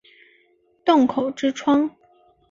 [0.83, 1.95] 洞口之窗